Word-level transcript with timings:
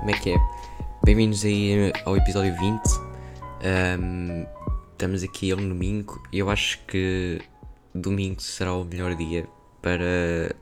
Como 0.00 0.12
é 0.12 0.18
que 0.18 0.30
é? 0.30 0.36
Bem-vindos 1.04 1.44
aí 1.44 1.92
ao 2.06 2.16
episódio 2.16 2.56
20. 2.56 2.80
Um, 4.00 4.46
estamos 4.92 5.22
aqui 5.22 5.52
a 5.52 5.56
um 5.56 5.68
domingo 5.68 6.22
e 6.32 6.38
eu 6.38 6.48
acho 6.48 6.78
que 6.86 7.42
domingo 7.94 8.40
será 8.40 8.72
o 8.72 8.82
melhor 8.82 9.14
dia 9.14 9.46
para 9.82 10.56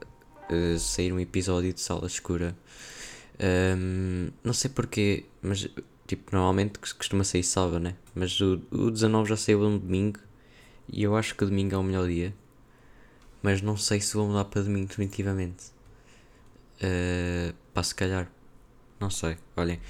uh, 0.50 0.76
sair 0.80 1.12
um 1.12 1.20
episódio 1.20 1.72
de 1.72 1.80
Sala 1.80 2.08
Escura. 2.08 2.58
Um, 3.40 4.30
não 4.42 4.52
sei 4.52 4.72
porquê, 4.72 5.26
mas 5.40 5.68
tipo, 6.08 6.34
normalmente 6.34 6.80
costuma 6.80 7.22
sair 7.22 7.44
sábado, 7.44 7.78
né? 7.78 7.94
Mas 8.16 8.40
o, 8.40 8.60
o 8.72 8.90
19 8.90 9.28
já 9.28 9.36
saiu 9.36 9.62
um 9.64 9.78
domingo 9.78 10.18
e 10.88 11.04
eu 11.04 11.14
acho 11.14 11.36
que 11.36 11.44
domingo 11.44 11.76
é 11.76 11.78
o 11.78 11.84
melhor 11.84 12.08
dia. 12.08 12.34
Mas 13.40 13.62
não 13.62 13.76
sei 13.76 14.00
se 14.00 14.14
vou 14.14 14.26
mudar 14.26 14.46
para 14.46 14.62
domingo 14.62 14.88
definitivamente. 14.88 15.66
Uh, 16.82 17.54
pá, 17.72 17.84
se 17.84 17.94
calhar. 17.94 18.28
Não 19.00 19.10
sei. 19.10 19.36
Olhem, 19.56 19.80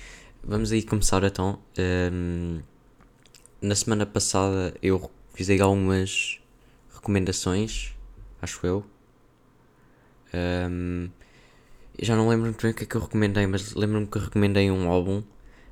vamos 0.45 0.71
aí 0.73 0.83
começar 0.83 1.25
então. 1.25 1.59
Um, 2.13 2.61
na 3.61 3.75
semana 3.75 4.05
passada 4.05 4.75
eu 4.83 5.11
fiz 5.35 5.49
aí 5.49 5.61
algumas 5.61 6.41
recomendações, 6.95 7.95
acho 8.43 8.67
eu. 8.67 8.85
Um, 10.35 11.09
já 12.01 12.15
não 12.15 12.29
lembro 12.29 12.47
muito 12.47 12.63
bem 12.63 12.71
o 12.71 12.75
que 12.75 12.85
é 12.85 12.87
que 12.87 12.97
eu 12.97 13.01
recomendei, 13.01 13.47
mas 13.47 13.75
lembro-me 13.75 14.07
que 14.07 14.19
recomendei 14.19 14.71
um 14.71 14.89
álbum 14.91 15.23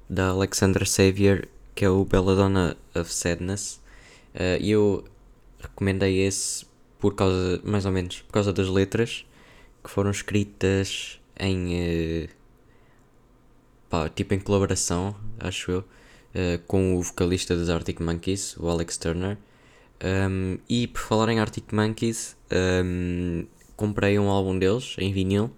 da 0.08 0.28
Alexandra 0.28 0.84
Xavier 0.84 1.48
que 1.76 1.84
é 1.84 1.90
o 1.90 2.04
Belladonna 2.06 2.76
of 2.94 3.12
Sadness. 3.12 3.82
Uh, 4.34 4.58
e 4.60 4.70
eu 4.70 5.04
recomendei 5.60 6.22
esse 6.26 6.66
por 6.98 7.14
causa, 7.14 7.60
mais 7.62 7.84
ou 7.84 7.92
menos, 7.92 8.22
por 8.22 8.32
causa 8.32 8.52
das 8.52 8.68
letras 8.68 9.26
que 9.84 9.90
foram 9.90 10.10
escritas 10.10 11.20
em. 11.38 12.24
Uh, 12.24 12.35
pá, 13.96 14.10
tipo 14.10 14.34
em 14.34 14.38
colaboração, 14.38 15.16
acho 15.40 15.70
eu, 15.70 15.80
uh, 15.80 16.58
com 16.66 16.96
o 16.96 17.02
vocalista 17.02 17.56
dos 17.56 17.70
Arctic 17.70 18.00
Monkeys, 18.00 18.56
o 18.58 18.68
Alex 18.68 18.98
Turner. 18.98 19.38
Um, 20.04 20.58
e 20.68 20.86
por 20.86 21.00
falar 21.00 21.30
em 21.30 21.40
Arctic 21.40 21.72
Monkeys, 21.72 22.36
um, 22.84 23.46
comprei 23.74 24.18
um 24.18 24.28
álbum 24.28 24.58
deles 24.58 24.94
em 24.98 25.10
vinil, 25.12 25.50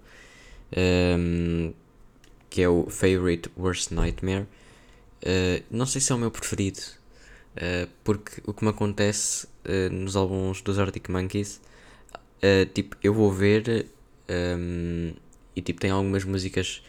um, 1.18 1.72
que 2.48 2.62
é 2.62 2.68
o 2.68 2.88
Favorite 2.88 3.50
Worst 3.58 3.90
Nightmare. 3.90 4.46
Uh, 5.22 5.64
não 5.68 5.86
sei 5.86 6.00
se 6.00 6.12
é 6.12 6.14
o 6.14 6.18
meu 6.18 6.30
preferido, 6.30 6.78
uh, 7.56 7.88
porque 8.04 8.40
o 8.46 8.54
que 8.54 8.62
me 8.62 8.70
acontece 8.70 9.48
uh, 9.66 9.92
nos 9.92 10.14
álbuns 10.14 10.62
dos 10.62 10.78
Arctic 10.78 11.08
Monkeys, 11.08 11.60
tipo, 12.72 12.96
eu 13.02 13.12
vou 13.12 13.32
ver 13.32 13.86
e 15.56 15.60
tipo, 15.60 15.80
tem 15.80 15.90
algumas 15.90 16.22
músicas 16.22 16.80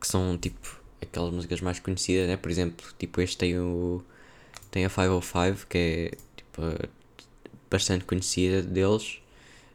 que 0.00 0.06
são 0.06 0.38
tipo 0.38 0.83
aquelas 1.04 1.32
músicas 1.32 1.60
mais 1.60 1.78
conhecidas, 1.78 2.28
né? 2.28 2.36
Por 2.36 2.50
exemplo, 2.50 2.86
tipo, 2.98 3.20
este 3.20 3.36
tem 3.38 3.58
o. 3.58 4.02
Tem 4.70 4.84
a 4.84 4.90
505, 4.90 5.66
que 5.68 5.78
é 5.78 6.10
tipo, 6.36 6.62
bastante 7.70 8.04
conhecida 8.04 8.62
deles. 8.62 9.20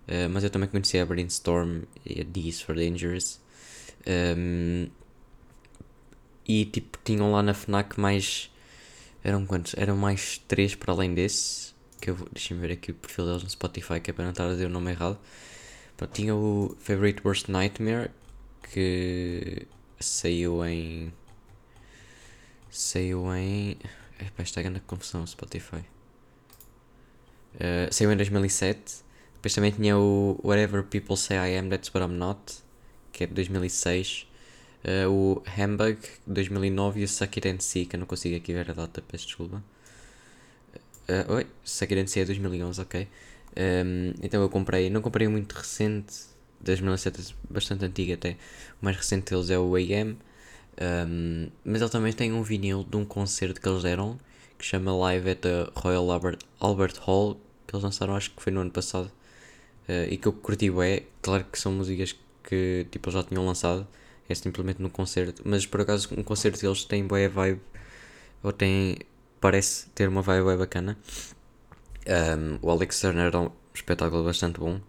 Uh, 0.08 0.30
mas 0.32 0.44
eu 0.44 0.50
também 0.50 0.68
conhecia 0.68 1.04
a 1.04 1.06
Brainstorm 1.06 1.84
e 2.06 2.22
a 2.22 2.24
D's 2.24 2.62
for 2.62 2.76
Dangerous. 2.76 3.40
Um, 4.08 4.88
e 6.48 6.66
tipo, 6.66 6.98
tinham 7.04 7.32
lá 7.32 7.44
na 7.44 7.54
FNAC 7.54 8.00
mais. 8.00 8.50
Eram 9.24 9.46
quantos? 9.46 9.76
Eram 9.78 9.96
mais 9.96 10.40
três 10.48 10.74
para 10.76 10.94
além 10.94 11.14
desse. 11.14 11.74
Que 12.02 12.10
eu 12.10 12.16
Deixa-me 12.32 12.62
ver 12.62 12.74
aqui 12.74 12.92
o 12.92 12.96
perfil 12.96 13.26
deles 13.26 13.44
no 13.44 13.50
Spotify, 13.50 14.00
que 14.00 14.10
é 14.10 14.14
para 14.14 14.24
não 14.24 14.32
estar 14.32 14.48
a 14.48 14.52
dizer 14.52 14.66
o 14.66 14.70
nome 14.70 14.92
errado. 14.92 15.20
Pronto, 15.96 16.12
tinha 16.14 16.36
o 16.36 16.76
Favorite 16.80 17.22
Worst 17.26 17.50
Nightmare, 17.50 18.10
que 18.72 19.68
saiu 20.00 20.66
em. 20.66 21.14
Saiu 22.70 23.34
em. 23.36 23.78
Epá, 24.20 24.44
está 24.44 24.62
grande 24.62 24.82
confusão 24.82 25.26
Spotify. 25.26 25.84
Uh, 27.56 27.92
saiu 27.92 28.12
em 28.12 28.18
2007. 28.18 29.04
Depois 29.36 29.54
também 29.54 29.72
tinha 29.72 29.98
o 29.98 30.40
Whatever 30.44 30.84
People 30.84 31.16
Say 31.16 31.38
I 31.38 31.58
Am, 31.58 31.70
That's 31.70 31.90
What 31.94 32.06
I'm 32.12 32.18
Not, 32.18 32.58
que 33.12 33.24
é 33.24 33.28
de 33.28 33.34
2006. 33.34 34.28
Uh, 34.84 35.10
o 35.10 35.44
Hamburg, 35.58 36.00
2009 36.28 37.02
e 37.02 37.04
o 37.04 37.08
Suck 37.08 37.40
It 37.40 37.48
and 37.48 37.60
See, 37.60 37.86
que 37.86 37.96
eu 37.96 38.00
não 38.00 38.08
consigo 38.08 38.36
aqui 38.36 38.54
ver 38.54 38.70
a 38.70 38.74
data, 38.74 39.02
peço 39.02 39.26
desculpa. 39.26 39.64
Uh, 41.10 41.34
oi, 41.34 41.48
Suck 41.64 41.94
It 41.94 42.04
and 42.04 42.08
See 42.08 42.22
é 42.22 42.26
2011, 42.26 42.82
ok. 42.82 43.08
Um, 43.58 44.14
então 44.22 44.42
eu 44.42 44.50
comprei, 44.50 44.90
não 44.90 45.02
comprei 45.02 45.28
muito 45.28 45.54
recente, 45.54 46.14
2007 46.62 47.36
bastante 47.50 47.86
antigo 47.86 48.14
até. 48.14 48.38
O 48.82 48.86
mais 48.86 48.96
recente 48.96 49.32
deles 49.32 49.50
é 49.50 49.58
o 49.58 49.76
AM. 49.76 50.18
Um, 50.80 51.50
mas 51.66 51.82
ele 51.82 51.90
também 51.90 52.14
tem 52.14 52.32
um 52.32 52.42
vinil 52.42 52.86
de 52.90 52.96
um 52.96 53.04
concerto 53.04 53.60
que 53.60 53.68
eles 53.68 53.84
deram 53.84 54.18
que 54.58 54.66
chama 54.66 54.96
Live 54.96 55.30
at 55.30 55.40
the 55.40 55.68
Royal 55.76 56.12
Albert, 56.12 56.40
Albert 56.60 56.96
Hall, 57.02 57.36
que 57.66 57.76
eles 57.76 57.84
lançaram 57.84 58.16
acho 58.16 58.32
que 58.32 58.44
foi 58.44 58.52
no 58.52 58.60
ano 58.62 58.72
passado. 58.72 59.12
Uh, 59.88 60.06
e 60.10 60.18
que 60.18 60.28
eu 60.28 60.34
curti 60.34 60.70
é 60.82 61.04
claro 61.22 61.46
que 61.46 61.58
são 61.58 61.72
músicas 61.72 62.16
que 62.44 62.86
tipo, 62.92 63.10
já 63.10 63.24
tinham 63.24 63.46
lançado, 63.46 63.88
é 64.28 64.36
simplesmente 64.36 64.82
no 64.82 64.90
concerto, 64.90 65.42
mas 65.46 65.66
por 65.66 65.82
acaso 65.82 66.10
um 66.16 66.24
concerto 66.24 66.60
deles 66.60 66.84
tem 66.84 67.06
boa 67.06 67.28
vibe, 67.28 67.62
ou 68.44 68.52
tem, 68.52 68.98
parece 69.40 69.90
ter 69.90 70.08
uma 70.10 70.22
vibe 70.22 70.58
bacana. 70.58 70.98
Um, 72.08 72.60
o 72.62 72.70
Alex 72.70 73.00
Turner 73.00 73.28
era 73.28 73.40
um 73.40 73.52
espetáculo 73.74 74.24
bastante 74.24 74.60
bom, 74.60 74.80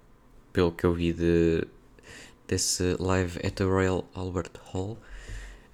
pelo 0.53 0.73
que 0.73 0.85
eu 0.85 0.93
vi 0.95 1.13
de, 1.13 1.67
desse 2.49 2.97
live 2.99 3.39
at 3.45 3.55
the 3.55 3.65
Royal 3.65 4.09
Albert 4.15 4.53
Hall. 4.73 4.99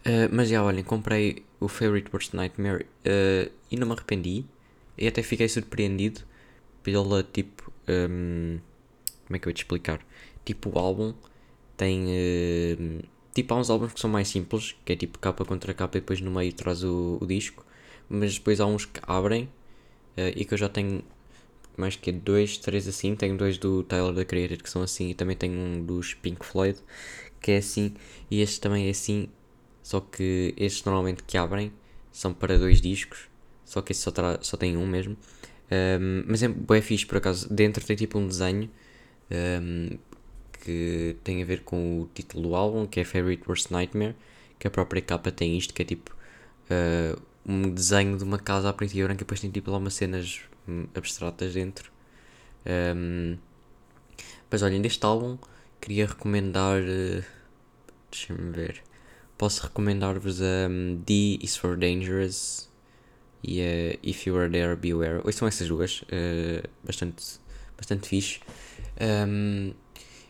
Uh, 0.06 0.30
mas 0.30 0.48
já 0.48 0.62
olhem, 0.62 0.84
comprei 0.84 1.44
o 1.58 1.66
Favorite 1.66 2.08
Worst 2.12 2.32
Nightmare 2.32 2.86
uh, 3.04 3.50
e 3.68 3.76
não 3.76 3.88
me 3.88 3.92
arrependi. 3.92 4.44
E 4.96 5.08
até 5.08 5.20
fiquei 5.20 5.48
surpreendido 5.48 6.20
pela 6.82 7.24
tipo. 7.24 7.72
Um, 7.88 8.60
como 9.26 9.36
é 9.36 9.38
que 9.40 9.48
eu 9.48 9.50
vou 9.50 9.52
te 9.52 9.62
explicar? 9.64 10.00
Tipo, 10.44 10.70
o 10.70 10.78
álbum 10.78 11.12
tem. 11.76 12.04
Uh, 12.04 13.02
tipo, 13.34 13.52
há 13.52 13.58
uns 13.58 13.68
álbuns 13.68 13.92
que 13.92 14.00
são 14.00 14.08
mais 14.08 14.28
simples, 14.28 14.76
que 14.84 14.92
é 14.92 14.96
tipo 14.96 15.18
capa 15.18 15.44
contra 15.44 15.74
capa 15.74 15.98
e 15.98 16.00
depois 16.00 16.20
no 16.20 16.30
meio 16.30 16.52
traz 16.52 16.84
o, 16.84 17.18
o 17.20 17.26
disco. 17.26 17.66
Mas 18.08 18.34
depois 18.34 18.60
há 18.60 18.66
uns 18.66 18.84
que 18.84 19.00
abrem 19.02 19.48
e 20.36 20.44
que 20.44 20.54
eu 20.54 20.58
já 20.58 20.68
tenho 20.68 21.02
mais 21.76 21.96
que 21.96 22.12
dois, 22.12 22.56
três 22.56 22.86
assim. 22.86 23.16
Tenho 23.16 23.36
dois 23.36 23.58
do 23.58 23.82
Tyler 23.82 24.12
da 24.12 24.24
Creator 24.24 24.58
que 24.58 24.70
são 24.70 24.82
assim 24.82 25.10
e 25.10 25.14
também 25.14 25.36
tenho 25.36 25.58
um 25.58 25.84
dos 25.84 26.14
Pink 26.14 26.46
Floyd 26.46 26.78
que 27.40 27.52
é 27.52 27.56
assim. 27.58 27.94
E 28.30 28.40
este 28.40 28.60
também 28.60 28.86
é 28.86 28.90
assim, 28.90 29.28
só 29.86 30.00
que 30.00 30.52
estes 30.56 30.84
normalmente 30.84 31.22
que 31.22 31.38
abrem 31.38 31.72
são 32.10 32.34
para 32.34 32.58
dois 32.58 32.80
discos, 32.80 33.28
só 33.64 33.80
que 33.80 33.92
esse 33.92 34.00
só, 34.00 34.10
só 34.40 34.56
tem 34.56 34.76
um 34.76 34.84
mesmo. 34.84 35.16
Um, 35.70 36.24
mas 36.26 36.42
é 36.42 36.48
bem 36.48 36.82
fixe 36.82 37.06
por 37.06 37.18
acaso. 37.18 37.48
Dentro 37.54 37.86
tem 37.86 37.94
tipo 37.94 38.18
um 38.18 38.26
desenho 38.26 38.68
um, 39.30 39.96
que 40.60 41.16
tem 41.22 41.40
a 41.40 41.46
ver 41.46 41.60
com 41.62 42.00
o 42.02 42.10
título 42.12 42.48
do 42.48 42.56
álbum, 42.56 42.84
que 42.84 42.98
é 42.98 43.04
Favorite 43.04 43.44
Worst 43.46 43.70
Nightmare. 43.70 44.16
Que 44.58 44.66
a 44.66 44.70
própria 44.72 45.00
capa 45.00 45.30
tem 45.30 45.56
isto, 45.56 45.72
que 45.72 45.82
é 45.82 45.84
tipo 45.84 46.16
uh, 46.68 47.22
um 47.46 47.70
desenho 47.72 48.18
de 48.18 48.24
uma 48.24 48.40
casa 48.40 48.68
a 48.68 48.72
preto 48.72 48.92
e 48.92 49.04
branco, 49.04 49.20
e 49.20 49.24
depois 49.24 49.38
tem 49.38 49.52
tipo 49.52 49.70
lá 49.70 49.78
umas 49.78 49.94
cenas 49.94 50.40
abstratas 50.96 51.54
dentro. 51.54 51.92
Um, 52.66 53.38
mas 54.50 54.62
olhem, 54.64 54.82
deste 54.82 55.06
álbum 55.06 55.38
queria 55.80 56.06
recomendar. 56.08 56.82
Uh, 56.82 57.22
Deixa-me 58.10 58.50
ver. 58.50 58.82
Posso 59.38 59.64
recomendar-vos 59.64 60.40
a 60.40 60.68
um, 60.68 60.96
D 61.04 61.38
is 61.42 61.56
for 61.56 61.76
Dangerous 61.76 62.70
e 63.42 63.60
a 63.60 63.98
If 64.02 64.26
You 64.26 64.38
Are 64.38 64.50
There, 64.50 64.74
Beware. 64.76 65.20
Hoje 65.24 65.36
são 65.36 65.46
essas 65.46 65.68
duas, 65.68 66.02
uh, 66.02 66.66
bastante, 66.82 67.38
bastante 67.76 68.08
fixe. 68.08 68.40
Um, 68.98 69.74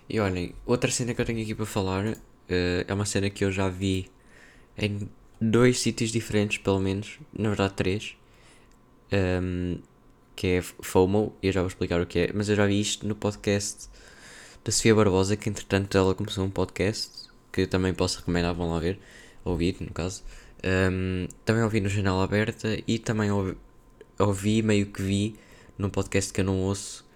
e 0.09 0.19
olhem, 0.19 0.55
outra 0.67 0.91
cena 0.91 1.15
que 1.15 1.21
eu 1.21 1.25
tenho 1.25 1.41
aqui 1.41 1.55
para 1.55 1.67
falar 1.67 2.05
uh, 2.05 2.17
é 2.49 2.93
uma 2.93 3.07
cena 3.07 3.31
que 3.31 3.45
eu 3.45 3.53
já 3.53 3.69
vi 3.69 4.11
em 4.77 5.09
dois 5.41 5.79
sítios 5.79 6.11
diferentes, 6.11 6.59
pelo 6.59 6.81
menos, 6.81 7.19
na 7.33 7.49
verdade 7.51 7.75
três. 7.75 8.17
Um, 9.13 9.79
que 10.35 10.49
é 10.49 10.63
FOMO, 10.63 11.35
e 11.43 11.47
eu 11.47 11.53
já 11.53 11.61
vou 11.61 11.69
explicar 11.69 12.01
o 12.01 12.07
que 12.07 12.19
é, 12.19 12.33
mas 12.35 12.49
eu 12.49 12.57
já 12.57 12.67
vi 12.67 12.81
isto 12.81 13.07
no 13.07 13.15
podcast 13.15 13.89
da 14.63 14.71
Sofia 14.71 14.95
Barbosa, 14.95 15.37
que 15.37 15.49
entretanto 15.49 15.97
ela 15.97 16.15
começou 16.15 16.45
um 16.45 16.51
podcast, 16.51 17.29
que 17.57 17.67
também 17.67 17.95
posso 17.95 18.19
recomendar, 18.19 18.55
vão 18.55 18.69
lá 18.69 18.79
ver, 18.79 18.99
ouvir 19.43 19.77
no 19.81 19.91
caso. 19.91 20.23
Um, 20.63 21.27
também 21.43 21.63
ouvi 21.63 21.81
no 21.81 21.89
Janela 21.89 22.23
Aberta 22.23 22.79
e 22.87 22.99
também 22.99 23.31
ouvi, 23.31 23.57
ouvi, 24.19 24.63
meio 24.63 24.87
que 24.87 25.01
vi 25.01 25.37
num 25.79 25.89
podcast 25.89 26.31
que 26.33 26.43
eu 26.43 26.45
não 26.45 26.61
ouço, 26.61 27.07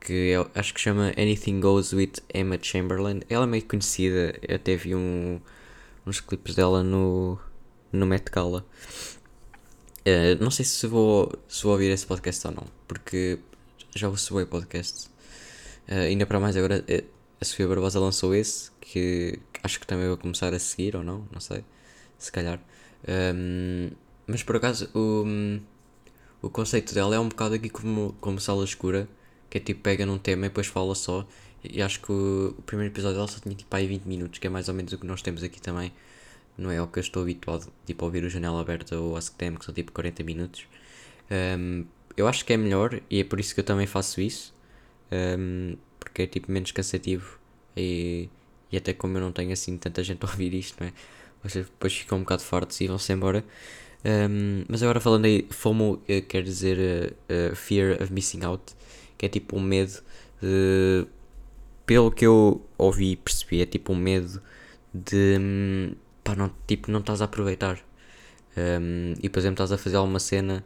que 0.00 0.32
é, 0.32 0.58
acho 0.60 0.72
que 0.72 0.80
chama 0.80 1.12
Anything 1.18 1.58
Goes 1.58 1.92
with 1.92 2.12
Emma 2.32 2.56
Chamberlain. 2.62 3.20
Ela 3.28 3.44
é 3.44 3.48
meio 3.48 3.64
conhecida, 3.64 4.38
eu 4.46 4.54
até 4.54 4.76
vi 4.76 4.94
um, 4.94 5.40
uns 6.06 6.20
clipes 6.20 6.54
dela 6.54 6.84
no, 6.84 7.36
no 7.92 8.06
Met 8.06 8.30
Gala. 8.30 8.64
Uh, 10.06 10.40
não 10.40 10.52
sei 10.52 10.64
se 10.64 10.86
vou, 10.86 11.32
se 11.48 11.64
vou 11.64 11.72
ouvir 11.72 11.90
esse 11.90 12.06
podcast 12.06 12.46
ou 12.46 12.54
não, 12.54 12.66
porque 12.86 13.40
já 13.92 14.08
ouço 14.08 14.36
bem 14.36 14.46
podcast. 14.46 15.08
Uh, 15.88 16.06
ainda 16.06 16.26
para 16.26 16.38
mais 16.38 16.56
agora, 16.56 16.84
a 17.40 17.44
Sofia 17.44 17.66
Barbosa 17.66 17.98
lançou 17.98 18.32
esse, 18.34 18.70
que 18.80 19.40
acho 19.62 19.80
que 19.80 19.86
também 19.86 20.08
vou 20.08 20.16
começar 20.16 20.52
a 20.54 20.58
seguir 20.58 20.96
ou 20.96 21.02
não, 21.02 21.26
não 21.32 21.40
sei. 21.40 21.64
se 22.18 22.30
calhar. 22.32 22.60
Um, 23.08 23.90
mas 24.26 24.42
por 24.42 24.56
acaso 24.56 24.88
o, 24.94 25.24
o 26.42 26.50
conceito 26.50 26.94
dela 26.94 27.14
é 27.14 27.18
um 27.18 27.28
bocado 27.28 27.54
aqui 27.54 27.68
como, 27.68 28.14
como 28.20 28.40
sala 28.40 28.64
escura, 28.64 29.08
que 29.48 29.58
é 29.58 29.60
tipo 29.60 29.80
pega 29.82 30.06
num 30.06 30.18
tema 30.18 30.46
e 30.46 30.48
depois 30.48 30.66
fala 30.66 30.94
só. 30.94 31.26
E 31.62 31.82
acho 31.82 32.00
que 32.00 32.12
o, 32.12 32.54
o 32.58 32.62
primeiro 32.62 32.92
episódio 32.92 33.16
dela 33.16 33.28
só 33.28 33.38
tinha 33.40 33.54
tipo 33.54 33.74
aí 33.76 33.86
20 33.86 34.04
minutos, 34.04 34.38
que 34.38 34.46
é 34.46 34.50
mais 34.50 34.68
ou 34.68 34.74
menos 34.74 34.92
o 34.92 34.98
que 34.98 35.06
nós 35.06 35.22
temos 35.22 35.42
aqui 35.42 35.60
também. 35.60 35.92
Não 36.56 36.70
é 36.70 36.80
o 36.80 36.86
que 36.86 36.98
eu 36.98 37.02
estou 37.02 37.22
habituado 37.22 37.72
tipo, 37.86 38.04
a 38.04 38.06
ouvir 38.06 38.24
o 38.24 38.30
Janela 38.30 38.60
Aberta 38.60 38.98
ou 38.98 39.16
Ask 39.16 39.34
Them, 39.36 39.56
que 39.56 39.64
são 39.64 39.74
tipo 39.74 39.92
40 39.92 40.22
minutos. 40.24 40.66
Um, 41.30 41.84
eu 42.16 42.26
acho 42.28 42.44
que 42.44 42.52
é 42.52 42.56
melhor 42.56 43.00
e 43.10 43.20
é 43.20 43.24
por 43.24 43.40
isso 43.40 43.54
que 43.54 43.60
eu 43.60 43.64
também 43.64 43.86
faço 43.86 44.20
isso. 44.20 44.54
Um, 45.12 45.76
porque 45.98 46.22
é 46.22 46.26
tipo 46.26 46.50
menos 46.50 46.70
cansativo 46.72 47.38
e, 47.76 48.28
e 48.72 48.76
até 48.76 48.92
como 48.92 49.16
eu 49.16 49.20
não 49.20 49.32
tenho 49.32 49.52
assim 49.52 49.76
tanta 49.76 50.02
gente 50.02 50.24
a 50.24 50.28
ouvir 50.28 50.54
isto, 50.54 50.76
não 50.80 50.88
é? 50.88 50.92
Vocês 51.42 51.64
depois 51.64 51.94
ficam 51.94 52.18
um 52.18 52.20
bocado 52.22 52.42
fartos 52.42 52.80
e 52.80 52.86
vão-se 52.86 53.12
embora. 53.12 53.44
Um, 54.04 54.64
mas 54.68 54.82
agora 54.82 55.00
falando 55.00 55.26
aí, 55.26 55.46
FOMO 55.50 55.94
uh, 55.94 56.22
quer 56.28 56.42
dizer 56.42 57.14
uh, 57.28 57.52
uh, 57.52 57.56
Fear 57.56 58.02
of 58.02 58.12
Missing 58.12 58.44
Out, 58.44 58.74
que 59.18 59.26
é 59.26 59.28
tipo 59.28 59.56
um 59.56 59.60
medo 59.60 60.00
de. 60.40 61.06
Pelo 61.86 62.10
que 62.10 62.24
eu 62.24 62.64
ouvi 62.78 63.12
e 63.12 63.16
percebi, 63.16 63.62
é 63.62 63.66
tipo 63.66 63.92
um 63.92 63.96
medo 63.96 64.40
de. 64.94 65.36
Um, 65.40 65.94
pá, 66.22 66.34
não, 66.36 66.50
tipo, 66.66 66.90
não 66.90 67.00
estás 67.00 67.20
a 67.20 67.24
aproveitar. 67.24 67.78
Um, 68.56 69.14
e 69.22 69.28
por 69.28 69.38
exemplo, 69.38 69.54
estás 69.54 69.72
a 69.72 69.78
fazer 69.78 69.96
alguma 69.96 70.18
cena 70.18 70.64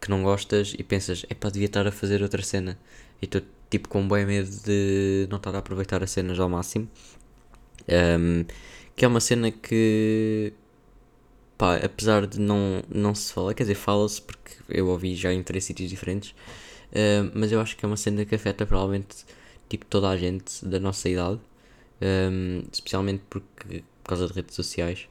que 0.00 0.10
não 0.10 0.22
gostas 0.22 0.74
e 0.78 0.82
pensas, 0.82 1.26
é 1.28 1.34
pá, 1.34 1.50
devia 1.50 1.66
estar 1.66 1.86
a 1.86 1.92
fazer 1.92 2.22
outra 2.22 2.42
cena. 2.42 2.78
E 3.20 3.26
tu, 3.26 3.42
tipo, 3.70 3.88
com 3.88 4.06
bem 4.08 4.26
medo 4.26 4.50
de 4.64 5.26
não 5.30 5.38
estar 5.38 5.54
a 5.54 5.58
aproveitar 5.58 6.02
as 6.02 6.10
cenas 6.10 6.38
ao 6.38 6.48
máximo. 6.48 6.88
Um, 7.88 8.44
que 8.96 9.04
é 9.04 9.08
uma 9.08 9.20
cena 9.20 9.50
que, 9.50 10.52
pá, 11.56 11.76
apesar 11.76 12.26
de 12.26 12.40
não, 12.40 12.82
não 12.88 13.14
se 13.14 13.32
falar, 13.32 13.54
quer 13.54 13.62
dizer, 13.64 13.76
fala-se 13.76 14.20
porque 14.20 14.54
eu 14.68 14.88
ouvi 14.88 15.14
já 15.14 15.32
em 15.32 15.42
três 15.42 15.64
sítios 15.64 15.88
diferentes, 15.88 16.34
mas 17.34 17.52
eu 17.52 17.60
acho 17.60 17.76
que 17.76 17.84
é 17.84 17.88
uma 17.88 17.96
cena 17.96 18.24
que 18.24 18.34
afeta 18.34 18.66
provavelmente 18.66 19.24
tipo 19.68 19.84
toda 19.86 20.08
a 20.08 20.16
gente 20.16 20.64
da 20.64 20.80
nossa 20.80 21.08
idade, 21.08 21.38
um, 22.02 22.62
especialmente 22.72 23.22
porque, 23.28 23.84
por 24.02 24.08
causa 24.08 24.26
de 24.26 24.32
redes 24.32 24.54
sociais. 24.56 25.08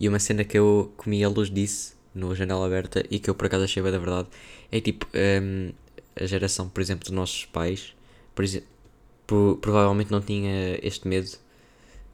E 0.00 0.08
uma 0.08 0.18
cena 0.18 0.44
que 0.44 0.58
eu 0.58 0.92
comi 0.96 1.22
a 1.24 1.28
luz 1.28 1.50
disse 1.50 1.94
no 2.14 2.34
Janela 2.34 2.66
Aberta 2.66 3.04
e 3.10 3.18
que 3.18 3.30
eu 3.30 3.34
por 3.34 3.46
acaso 3.46 3.64
achei 3.64 3.82
bem 3.82 3.92
da 3.92 3.98
verdade 3.98 4.28
é 4.70 4.80
tipo 4.80 5.06
um, 5.14 5.72
a 6.16 6.26
geração, 6.26 6.68
por 6.68 6.80
exemplo, 6.80 7.04
dos 7.04 7.12
nossos 7.12 7.44
pais, 7.46 7.94
por 8.34 8.44
exemplo, 8.44 8.68
provavelmente 9.60 10.10
não 10.10 10.20
tinha 10.20 10.78
este 10.82 11.06
medo 11.08 11.30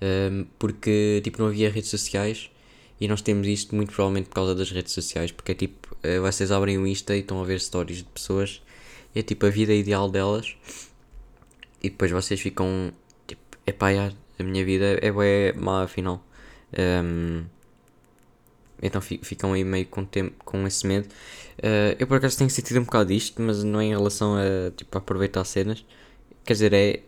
um, 0.00 0.46
porque 0.58 1.20
tipo 1.24 1.40
não 1.40 1.48
havia 1.48 1.70
redes 1.70 1.90
sociais 1.90 2.50
e 3.00 3.06
nós 3.08 3.22
temos 3.22 3.46
isto 3.46 3.74
muito 3.74 3.92
provavelmente 3.92 4.28
por 4.28 4.34
causa 4.34 4.54
das 4.54 4.70
redes 4.70 4.92
sociais, 4.92 5.30
porque 5.30 5.52
é 5.52 5.54
tipo, 5.54 5.96
uh, 5.96 6.22
vocês 6.22 6.50
abrem 6.50 6.78
o 6.78 6.86
Insta 6.86 7.16
e 7.16 7.20
estão 7.20 7.40
a 7.40 7.44
ver 7.44 7.60
stories 7.60 7.98
de 7.98 8.04
pessoas, 8.04 8.62
é 9.14 9.22
tipo 9.22 9.46
a 9.46 9.50
vida 9.50 9.72
ideal 9.72 10.10
delas, 10.10 10.56
e 11.82 11.90
depois 11.90 12.10
vocês 12.10 12.40
ficam 12.40 12.92
tipo, 13.26 13.42
epá, 13.66 13.90
a 14.38 14.42
minha 14.42 14.64
vida 14.64 14.98
é 15.00 15.12
bué 15.12 15.52
má 15.52 15.84
afinal. 15.84 16.24
Um, 16.76 17.44
então 18.80 19.00
ficam 19.00 19.52
aí 19.52 19.64
meio 19.64 19.86
com, 19.86 20.04
tempo, 20.04 20.34
com 20.44 20.66
esse 20.66 20.86
medo. 20.86 21.08
Uh, 21.58 21.94
eu 21.98 22.06
por 22.06 22.18
acaso 22.18 22.38
tenho 22.38 22.50
sentido 22.50 22.80
um 22.80 22.84
bocado 22.84 23.12
isto, 23.12 23.40
mas 23.42 23.64
não 23.64 23.80
é 23.80 23.84
em 23.86 23.90
relação 23.90 24.36
a 24.36 24.70
tipo, 24.76 24.96
aproveitar 24.98 25.44
cenas. 25.44 25.84
Quer 26.44 26.52
dizer, 26.52 26.72
é. 26.74 27.00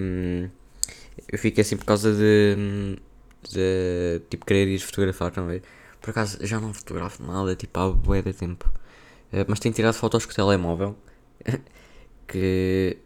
Um, 0.00 0.48
eu 1.30 1.38
fico 1.38 1.60
assim 1.60 1.76
por 1.76 1.84
causa 1.84 2.12
de 2.12 2.96
de 3.50 4.22
tipo 4.30 4.46
querer 4.46 4.68
ir 4.68 4.78
fotografar, 4.78 5.32
não? 5.36 5.48
Por 6.00 6.10
acaso 6.10 6.38
já 6.46 6.60
não 6.60 6.72
fotografo 6.72 7.22
nada, 7.22 7.54
tipo 7.56 7.78
há 7.78 7.90
bué 7.90 8.22
de 8.22 8.32
tempo. 8.32 8.70
Uh, 9.32 9.44
mas 9.48 9.58
tenho 9.60 9.74
tirado 9.74 9.94
fotos 9.94 10.26
com 10.26 10.32
o 10.32 10.34
telemóvel. 10.34 10.96
que 12.28 12.98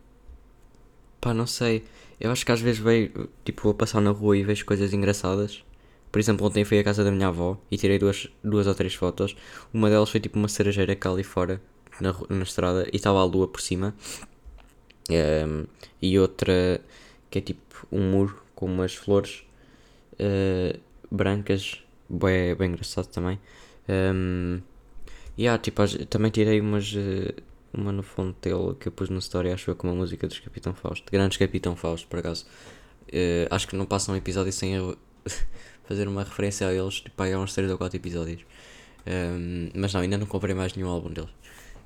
pá, 1.20 1.34
não 1.34 1.46
sei. 1.46 1.84
Eu 2.20 2.30
acho 2.32 2.44
que 2.44 2.52
às 2.52 2.60
vezes 2.60 2.80
vejo, 2.80 3.28
tipo, 3.44 3.62
vou 3.62 3.74
passar 3.74 4.00
na 4.00 4.10
rua 4.10 4.36
e 4.36 4.44
vejo 4.44 4.64
coisas 4.64 4.92
engraçadas. 4.92 5.64
Por 6.10 6.18
exemplo, 6.18 6.46
ontem 6.46 6.64
fui 6.64 6.78
à 6.78 6.84
casa 6.84 7.04
da 7.04 7.10
minha 7.10 7.28
avó 7.28 7.58
e 7.70 7.76
tirei 7.76 7.98
duas, 7.98 8.28
duas 8.42 8.66
ou 8.66 8.74
três 8.74 8.94
fotos. 8.94 9.36
Uma 9.72 9.90
delas 9.90 10.10
foi 10.10 10.20
tipo 10.20 10.38
uma 10.38 10.48
cerejeira 10.48 10.96
cá 10.96 11.10
ali 11.10 11.22
fora, 11.22 11.60
na, 12.00 12.14
na 12.28 12.42
estrada, 12.42 12.88
e 12.92 12.96
estava 12.96 13.20
a 13.20 13.24
lua 13.24 13.46
por 13.46 13.60
cima. 13.60 13.94
Um, 15.10 15.14
ehm, 15.14 15.64
e 16.02 16.18
outra 16.18 16.80
que 17.30 17.38
é 17.38 17.42
tipo 17.42 17.86
um 17.92 18.10
muro 18.10 18.42
com 18.54 18.66
umas 18.66 18.94
flores 18.94 19.44
uh, 20.14 20.78
brancas, 21.10 21.82
bem, 22.08 22.54
bem 22.54 22.70
engraçado 22.70 23.06
também. 23.06 23.38
Um, 23.88 24.60
e 25.36 25.42
yeah, 25.42 25.62
tipo, 25.62 25.82
também 26.06 26.30
tirei 26.30 26.60
umas, 26.60 26.92
uh, 26.92 27.34
uma 27.72 27.92
no 27.92 28.02
Fontelo 28.02 28.74
que 28.74 28.88
eu 28.88 28.92
pus 28.92 29.08
no 29.08 29.18
story, 29.18 29.52
acho 29.52 29.70
eu, 29.70 29.76
com 29.76 29.88
uma 29.88 29.96
música 29.96 30.26
dos 30.26 30.38
Capitão 30.40 30.74
Fausto, 30.74 31.10
grandes 31.10 31.38
Capitão 31.38 31.76
Fausto, 31.76 32.08
por 32.08 32.18
acaso. 32.18 32.46
Uh, 33.08 33.46
acho 33.50 33.68
que 33.68 33.76
não 33.76 33.86
passa 33.86 34.12
um 34.12 34.16
episódio 34.16 34.52
sem 34.52 34.74
eu 34.74 34.96
fazer 35.84 36.08
uma 36.08 36.24
referência 36.24 36.66
a 36.66 36.74
eles, 36.74 37.00
tipo, 37.00 37.22
há 37.22 37.38
uns 37.38 37.54
3 37.54 37.70
ou 37.70 37.78
4 37.78 37.96
episódios. 37.96 38.44
Um, 39.06 39.70
mas 39.74 39.94
não, 39.94 40.02
ainda 40.02 40.18
não 40.18 40.26
comprei 40.26 40.54
mais 40.54 40.74
nenhum 40.74 40.90
álbum 40.90 41.10
deles. 41.10 41.30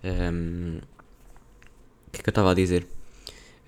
Um, 0.03 0.79
o 2.09 2.11
que 2.11 2.21
é 2.21 2.23
que 2.23 2.29
eu 2.29 2.33
estava 2.33 2.50
a 2.50 2.55
dizer? 2.55 2.87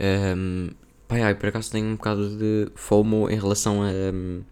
Um, 0.01 0.71
pai, 1.09 1.23
ai, 1.23 1.35
por 1.35 1.49
acaso 1.49 1.71
tenho 1.71 1.87
um 1.87 1.97
bocado 1.97 2.37
de 2.37 2.71
FOMO 2.75 3.31
em 3.31 3.39
relação 3.39 3.83
a. 3.83 3.89
Um, 3.89 4.43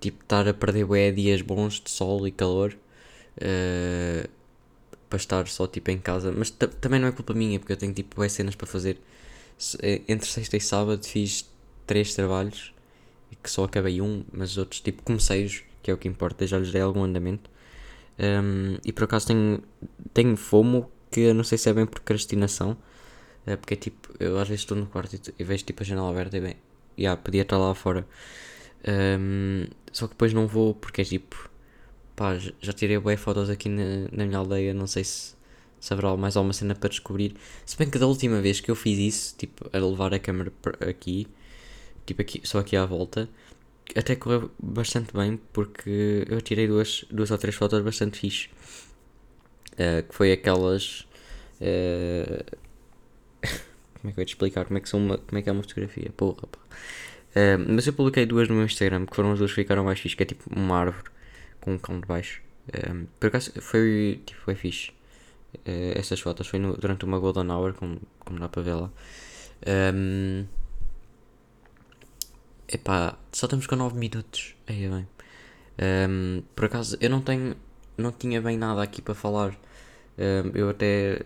tipo, 0.00 0.22
estar 0.22 0.46
a 0.48 0.54
perder 0.54 0.84
bué 0.84 1.10
dias 1.10 1.40
bons 1.42 1.80
de 1.80 1.90
sol 1.90 2.26
e 2.26 2.30
calor 2.30 2.76
uh, 3.38 4.28
para 5.08 5.16
estar 5.16 5.48
só 5.48 5.66
tipo 5.66 5.90
em 5.90 5.98
casa. 5.98 6.32
Mas 6.32 6.50
também 6.50 7.00
não 7.00 7.08
é 7.08 7.12
culpa 7.12 7.34
minha, 7.34 7.58
porque 7.58 7.72
eu 7.72 7.76
tenho 7.76 7.92
tipo 7.92 8.16
bué 8.16 8.28
cenas 8.28 8.54
para 8.54 8.66
fazer. 8.66 8.98
Eh, 9.82 10.02
entre 10.08 10.28
sexta 10.28 10.56
e 10.56 10.60
sábado 10.60 11.04
fiz 11.06 11.48
três 11.86 12.12
trabalhos 12.12 12.74
que 13.42 13.50
só 13.50 13.64
acabei 13.64 14.00
um, 14.00 14.24
mas 14.32 14.56
outros 14.56 14.80
tipo 14.80 15.02
comecei-os, 15.02 15.62
que 15.82 15.90
é 15.90 15.94
o 15.94 15.98
que 15.98 16.08
importa, 16.08 16.46
já 16.46 16.58
lhes 16.58 16.72
dei 16.72 16.80
algum 16.80 17.04
andamento. 17.04 17.50
Um, 18.18 18.78
e 18.84 18.92
por 18.92 19.04
acaso 19.04 19.26
tenho, 19.26 19.62
tenho 20.12 20.36
fomo 20.36 20.90
que 21.10 21.20
eu 21.20 21.34
não 21.34 21.44
sei 21.44 21.58
se 21.58 21.68
é 21.68 21.72
bem 21.72 21.86
procrastinação. 21.86 22.76
É 23.46 23.56
porque 23.56 23.76
tipo, 23.76 24.14
eu 24.18 24.38
às 24.38 24.48
vezes 24.48 24.62
estou 24.62 24.76
no 24.76 24.86
quarto 24.86 25.14
e, 25.14 25.20
e 25.38 25.44
vejo 25.44 25.64
tipo 25.64 25.82
a 25.82 25.86
janela 25.86 26.10
aberta 26.10 26.36
e 26.36 26.40
bem, 26.40 26.56
yeah, 26.98 27.20
podia 27.20 27.42
estar 27.42 27.58
lá 27.58 27.74
fora. 27.74 28.06
Um, 28.86 29.66
só 29.92 30.06
que 30.06 30.14
depois 30.14 30.32
não 30.32 30.46
vou 30.46 30.74
porque 30.74 31.02
é 31.02 31.04
tipo, 31.04 31.50
pá, 32.16 32.36
já 32.38 32.72
tirei 32.72 32.98
bué 32.98 33.16
fotos 33.16 33.50
aqui 33.50 33.68
na, 33.68 34.08
na 34.12 34.26
minha 34.26 34.38
aldeia, 34.38 34.74
não 34.74 34.86
sei 34.86 35.04
se, 35.04 35.34
se 35.80 35.92
haverá 35.92 36.16
mais 36.16 36.36
alguma 36.36 36.52
cena 36.52 36.74
para 36.74 36.88
descobrir. 36.88 37.34
Se 37.66 37.76
bem 37.76 37.90
que 37.90 37.98
da 37.98 38.06
última 38.06 38.40
vez 38.40 38.60
que 38.60 38.70
eu 38.70 38.76
fiz 38.76 38.98
isso, 38.98 39.36
tipo, 39.36 39.68
a 39.72 39.78
levar 39.78 40.14
a 40.14 40.18
câmera 40.18 40.52
aqui, 40.88 41.26
tipo 42.06 42.22
aqui, 42.22 42.40
só 42.44 42.58
aqui 42.60 42.76
à 42.76 42.84
volta, 42.86 43.28
até 43.96 44.16
correu 44.16 44.50
bastante 44.58 45.12
bem 45.14 45.38
porque 45.52 46.24
eu 46.28 46.40
tirei 46.40 46.66
duas, 46.66 47.04
duas 47.10 47.30
ou 47.30 47.38
três 47.38 47.54
fotos 47.54 47.80
bastante 47.82 48.18
fixe. 48.18 48.48
Uh, 49.74 50.06
que 50.08 50.14
foi 50.14 50.32
aquelas. 50.32 51.06
Uh, 51.60 52.63
como 54.00 54.10
é 54.10 54.12
que 54.12 54.20
eu 54.20 54.22
ia 54.22 54.26
te 54.26 54.34
explicar 54.34 54.64
como 54.64 54.78
é 54.78 54.80
que, 54.80 54.88
são 54.88 55.00
uma, 55.00 55.18
como 55.18 55.38
é, 55.38 55.42
que 55.42 55.48
é 55.48 55.52
uma 55.52 55.62
fotografia? 55.62 56.10
Porra, 56.16 56.46
pá 56.46 56.58
mas 57.68 57.86
eu 57.86 57.92
publiquei 57.92 58.24
duas 58.26 58.48
no 58.48 58.54
meu 58.54 58.64
Instagram, 58.64 59.06
que 59.06 59.16
foram 59.16 59.32
as 59.32 59.38
duas 59.38 59.50
que 59.50 59.56
ficaram 59.56 59.84
mais 59.84 59.98
fixe, 59.98 60.16
que 60.16 60.22
é 60.22 60.26
tipo 60.26 60.44
uma 60.54 60.78
árvore 60.78 61.04
com 61.60 61.74
um 61.74 61.78
cão 61.78 61.98
de 62.00 62.06
baixo. 62.06 62.40
Um, 62.90 63.06
por 63.18 63.26
acaso 63.26 63.52
foi, 63.60 64.22
tipo, 64.24 64.40
foi 64.40 64.54
fixe. 64.54 64.90
Uh, 65.54 65.98
essas 65.98 66.20
fotos 66.20 66.46
foi 66.46 66.58
no, 66.58 66.76
durante 66.76 67.04
uma 67.04 67.18
Golden 67.18 67.50
Hour, 67.50 67.74
como, 67.74 68.00
como 68.20 68.38
dá 68.38 68.48
para 68.48 68.62
ver 68.62 68.74
lá. 68.74 68.90
Um, 69.66 70.46
epá, 72.68 73.18
só 73.32 73.46
estamos 73.46 73.66
com 73.66 73.76
9 73.76 73.98
minutos. 73.98 74.54
Aí 74.66 74.84
é 74.84 74.88
bem. 74.88 75.08
Um, 76.08 76.42
por 76.54 76.66
acaso 76.66 76.96
eu 77.00 77.10
não 77.10 77.20
tenho. 77.20 77.56
Não 77.96 78.10
tinha 78.12 78.40
bem 78.40 78.56
nada 78.56 78.82
aqui 78.82 79.02
para 79.02 79.14
falar. 79.14 79.56
Um, 80.18 80.50
eu 80.54 80.68
até 80.70 81.22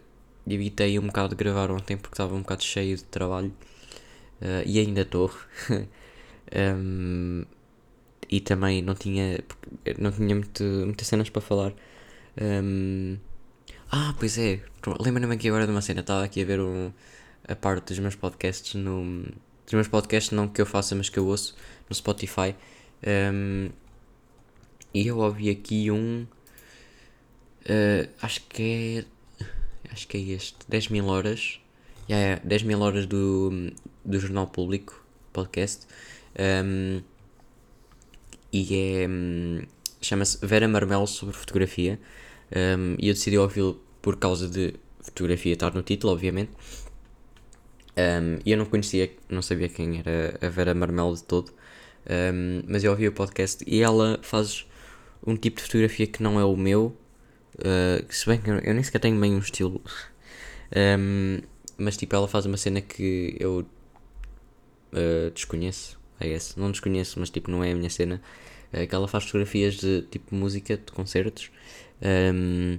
evitei 0.48 0.98
um 0.98 1.06
bocado 1.06 1.30
de 1.30 1.36
gravar 1.36 1.70
ontem 1.70 1.96
porque 1.96 2.14
estava 2.14 2.34
um 2.34 2.40
bocado 2.40 2.62
cheio 2.62 2.96
de 2.96 3.04
trabalho. 3.04 3.52
Uh, 4.40 4.62
e 4.66 4.78
ainda 4.78 5.02
estou. 5.02 5.32
Um, 6.54 7.44
e 8.30 8.40
também 8.40 8.82
não 8.82 8.94
tinha, 8.94 9.38
não 9.98 10.10
tinha 10.10 10.34
muito, 10.34 10.62
muitas 10.62 11.06
cenas 11.06 11.30
para 11.30 11.42
falar. 11.42 11.72
Um, 12.40 13.18
ah, 13.90 14.14
pois 14.18 14.36
é, 14.38 14.60
lembro-me 15.00 15.34
aqui 15.34 15.48
agora 15.48 15.66
de 15.66 15.72
uma 15.72 15.82
cena. 15.82 16.00
Estava 16.00 16.24
aqui 16.24 16.42
a 16.42 16.44
ver 16.44 16.60
um, 16.60 16.92
a 17.46 17.56
parte 17.56 17.88
dos 17.88 17.98
meus 17.98 18.14
podcasts 18.14 18.74
no. 18.74 19.24
Dos 19.64 19.74
meus 19.74 19.88
podcasts, 19.88 20.32
não 20.32 20.48
que 20.48 20.62
eu 20.62 20.66
faça, 20.66 20.94
mas 20.94 21.10
que 21.10 21.18
eu 21.18 21.26
ouço 21.26 21.54
no 21.88 21.94
Spotify. 21.94 22.54
Um, 23.06 23.70
e 24.94 25.06
eu 25.06 25.18
ouvi 25.18 25.50
aqui 25.50 25.90
um. 25.90 26.26
Uh, 27.64 28.08
acho 28.22 28.42
que 28.48 29.04
é. 29.04 29.17
Acho 29.90 30.06
que 30.08 30.16
é 30.16 30.20
este. 30.34 30.56
10 30.68 30.88
mil 30.88 31.06
horas. 31.06 31.60
Yeah, 32.08 32.24
yeah, 32.24 32.42
10 32.44 32.62
mil 32.62 32.80
horas 32.80 33.06
do, 33.06 33.72
do 34.04 34.18
Jornal 34.18 34.46
Público 34.46 35.04
podcast. 35.32 35.86
Um, 36.38 37.02
e 38.52 38.74
é. 38.74 39.06
chama-se 40.00 40.44
Vera 40.44 40.68
Marmelo 40.68 41.06
sobre 41.06 41.34
fotografia. 41.34 41.98
Um, 42.54 42.96
e 42.98 43.08
eu 43.08 43.14
decidi 43.14 43.36
ouvi-lo 43.38 43.80
por 44.00 44.16
causa 44.16 44.48
de 44.48 44.74
fotografia 45.00 45.52
estar 45.52 45.74
no 45.74 45.82
título, 45.82 46.12
obviamente. 46.12 46.52
E 48.44 48.52
eu 48.52 48.56
não 48.56 48.64
conhecia, 48.64 49.10
não 49.28 49.42
sabia 49.42 49.68
quem 49.68 49.98
era 49.98 50.38
a 50.40 50.48
Vera 50.48 50.72
Marmelo 50.72 51.14
de 51.16 51.24
todo. 51.24 51.52
Mas 52.66 52.84
eu 52.84 52.92
ouvi 52.92 53.08
o 53.08 53.12
podcast 53.12 53.64
e 53.66 53.82
ela 53.82 54.20
faz 54.22 54.64
um 55.26 55.36
tipo 55.36 55.56
de 55.56 55.62
fotografia 55.64 56.06
que 56.06 56.22
não 56.22 56.38
é 56.38 56.44
o 56.44 56.56
meu. 56.56 56.96
Uh, 57.58 58.04
se 58.12 58.26
bem 58.26 58.40
que 58.40 58.50
eu, 58.50 58.74
nem 58.74 58.82
sequer 58.82 59.00
tenho 59.00 59.18
bem 59.20 59.34
um 59.34 59.38
estilo. 59.38 59.82
Um, 60.76 61.40
mas 61.76 61.96
tipo, 61.96 62.14
ela 62.14 62.28
faz 62.28 62.46
uma 62.46 62.56
cena 62.56 62.80
que 62.80 63.36
eu 63.38 63.66
uh, 64.92 65.30
desconheço. 65.32 65.98
I. 66.20 66.36
Não 66.56 66.70
desconheço, 66.70 67.18
mas 67.20 67.30
tipo, 67.30 67.50
não 67.50 67.62
é 67.62 67.72
a 67.72 67.74
minha 67.74 67.90
cena. 67.90 68.20
Uh, 68.72 68.86
que 68.86 68.94
ela 68.94 69.08
faz 69.08 69.24
fotografias 69.24 69.76
de 69.76 70.02
tipo 70.02 70.34
música, 70.34 70.76
de 70.76 70.92
concertos. 70.92 71.50
Um, 72.02 72.78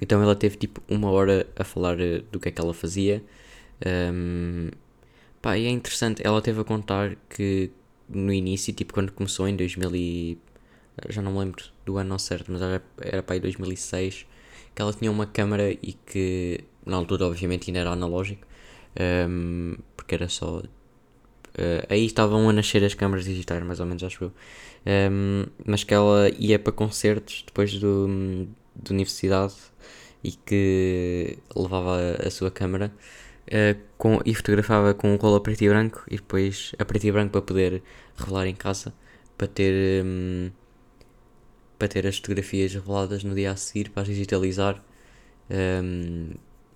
então 0.00 0.22
ela 0.22 0.34
teve 0.34 0.56
tipo 0.56 0.82
uma 0.88 1.10
hora 1.10 1.46
a 1.56 1.64
falar 1.64 1.96
do 2.30 2.40
que 2.40 2.48
é 2.48 2.52
que 2.52 2.60
ela 2.60 2.74
fazia. 2.74 3.22
Um, 4.12 4.70
pá, 5.40 5.56
e 5.58 5.66
é 5.66 5.70
interessante. 5.70 6.22
Ela 6.24 6.40
teve 6.42 6.60
a 6.60 6.64
contar 6.64 7.16
que 7.28 7.70
no 8.08 8.32
início, 8.32 8.72
tipo 8.72 8.94
quando 8.94 9.12
começou 9.12 9.48
em 9.48 9.56
2000 9.56 9.96
e... 9.96 10.38
Já 11.08 11.22
não 11.22 11.32
me 11.32 11.38
lembro 11.40 11.64
do 11.84 11.98
ano 11.98 12.18
certo, 12.18 12.50
mas 12.50 12.62
era, 12.62 12.82
era 13.00 13.22
para 13.22 13.34
aí 13.34 13.40
2006. 13.40 14.26
Que 14.74 14.82
ela 14.82 14.92
tinha 14.92 15.10
uma 15.10 15.26
câmera 15.26 15.70
e 15.70 15.94
que 16.06 16.60
na 16.84 16.96
altura 16.96 17.26
obviamente 17.26 17.70
ainda 17.70 17.80
era 17.80 17.90
analógico. 17.90 18.46
Um, 19.28 19.76
porque 19.96 20.14
era 20.14 20.28
só 20.28 20.62
Uh, 21.56 21.80
aí 21.88 22.04
estavam 22.04 22.50
a 22.50 22.52
nascer 22.52 22.84
as 22.84 22.92
câmaras 22.92 23.24
digitais, 23.24 23.62
mais 23.64 23.80
ou 23.80 23.86
menos, 23.86 24.04
acho 24.04 24.24
eu. 24.24 24.32
Um, 25.10 25.46
mas 25.64 25.84
que 25.84 25.94
ela 25.94 26.28
ia 26.38 26.58
para 26.58 26.70
concertos 26.72 27.42
depois 27.46 27.72
do, 27.78 28.46
de 28.76 28.92
universidade 28.92 29.54
e 30.22 30.32
que 30.32 31.38
levava 31.56 31.96
a, 31.98 32.28
a 32.28 32.30
sua 32.30 32.50
câmera 32.50 32.92
uh, 33.48 33.80
com, 33.96 34.20
e 34.26 34.34
fotografava 34.34 34.92
com 34.92 35.14
um 35.14 35.16
rolo 35.16 35.36
a 35.36 35.40
preto 35.40 35.62
e 35.62 35.68
branco 35.68 36.04
e 36.08 36.16
depois 36.16 36.72
a 36.78 36.84
preto 36.84 37.06
e 37.06 37.12
branco 37.12 37.32
para 37.32 37.42
poder 37.42 37.82
revelar 38.16 38.46
em 38.46 38.54
casa 38.54 38.92
para 39.38 39.46
ter 39.46 40.04
um, 40.04 40.50
para 41.78 41.88
ter 41.88 42.06
as 42.06 42.16
fotografias 42.16 42.72
reveladas 42.74 43.24
no 43.24 43.34
dia 43.34 43.52
a 43.52 43.56
seguir 43.56 43.90
para 43.90 44.02
as 44.02 44.08
digitalizar 44.08 44.82
um, 45.50 46.30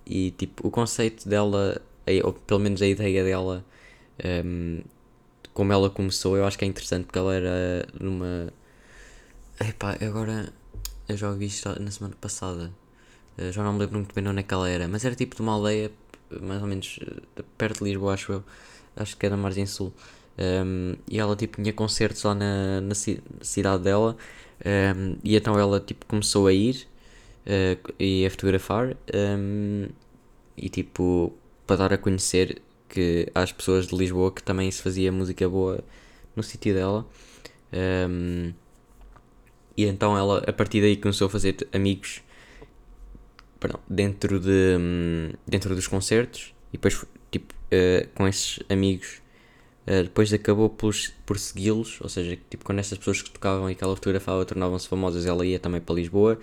e 0.05 0.31
tipo 0.31 0.67
o 0.67 0.71
conceito 0.71 1.27
dela 1.27 1.81
ou 2.23 2.33
pelo 2.33 2.59
menos 2.59 2.81
a 2.81 2.87
ideia 2.87 3.23
dela 3.23 3.65
um, 4.23 4.81
como 5.53 5.73
ela 5.73 5.89
começou, 5.89 6.37
eu 6.37 6.45
acho 6.45 6.57
que 6.57 6.65
é 6.65 6.67
interessante 6.67 7.05
porque 7.05 7.19
ela 7.19 7.33
era 7.33 7.87
numa. 7.99 8.51
Epá, 9.59 9.97
agora 10.01 10.51
eu 11.07 11.17
já 11.17 11.29
ouvi 11.29 11.45
isto 11.45 11.79
na 11.79 11.91
semana 11.91 12.15
passada. 12.19 12.71
Eu 13.37 13.51
já 13.51 13.63
não 13.63 13.73
me 13.73 13.79
lembro 13.79 13.97
muito 13.97 14.13
bem 14.13 14.27
onde 14.27 14.39
é 14.39 14.43
que 14.43 14.53
ela 14.53 14.69
era, 14.69 14.87
mas 14.87 15.05
era 15.05 15.15
tipo 15.15 15.35
de 15.35 15.41
uma 15.41 15.53
aldeia 15.53 15.91
mais 16.41 16.61
ou 16.61 16.67
menos 16.67 16.99
eh, 17.01 17.43
perto 17.57 17.79
de 17.79 17.91
Lisboa, 17.91 18.13
acho 18.13 18.31
eu. 18.33 18.43
Acho 18.95 19.17
que 19.17 19.25
era 19.25 19.37
Margem 19.37 19.65
Sul. 19.65 19.93
Um, 20.37 20.95
e 21.07 21.19
ela 21.19 21.35
tipo 21.35 21.61
tinha 21.61 21.73
concertos 21.73 22.23
lá 22.23 22.33
na, 22.35 22.81
na 22.81 22.95
cidade 22.95 23.83
dela. 23.83 24.17
Um, 24.65 25.15
e 25.23 25.35
então 25.35 25.57
ela 25.57 25.79
tipo 25.79 26.05
começou 26.05 26.47
a 26.47 26.53
ir 26.53 26.87
uh, 27.45 27.93
e 27.99 28.25
a 28.25 28.29
fotografar. 28.29 28.95
Um, 29.13 29.87
e 30.57 30.69
tipo 30.69 31.33
para 31.65 31.75
dar 31.77 31.93
a 31.93 31.97
conhecer 31.97 32.61
que 32.89 33.27
às 33.33 33.51
pessoas 33.51 33.87
de 33.87 33.95
Lisboa 33.95 34.31
que 34.31 34.43
também 34.43 34.69
se 34.69 34.81
fazia 34.81 35.11
música 35.11 35.47
boa 35.47 35.83
no 36.35 36.43
sítio 36.43 36.73
dela. 36.73 37.07
Um, 37.73 38.53
e 39.75 39.85
então 39.85 40.17
ela, 40.17 40.43
a 40.45 40.53
partir 40.53 40.81
daí, 40.81 40.97
começou 40.97 41.27
a 41.27 41.29
fazer 41.29 41.55
amigos 41.71 42.21
perdão, 43.59 43.79
dentro, 43.89 44.39
de, 44.39 44.77
dentro 45.47 45.73
dos 45.75 45.87
concertos. 45.87 46.53
E 46.69 46.77
depois, 46.77 47.05
tipo, 47.29 47.53
uh, 47.53 48.07
com 48.13 48.27
esses 48.27 48.59
amigos, 48.69 49.20
uh, 49.91 50.03
depois 50.03 50.31
acabou 50.33 50.69
por, 50.69 50.93
por 51.25 51.37
segui-los. 51.37 51.99
Ou 52.01 52.09
seja, 52.09 52.37
tipo, 52.49 52.63
quando 52.63 52.79
essas 52.79 52.97
pessoas 52.97 53.21
que 53.21 53.31
tocavam 53.31 53.69
e 53.69 53.75
que 53.75 53.83
ela 53.83 53.95
fotografava 53.95 54.45
tornavam-se 54.45 54.87
famosas, 54.87 55.25
ela 55.25 55.45
ia 55.45 55.59
também 55.59 55.81
para 55.81 55.95
Lisboa. 55.95 56.39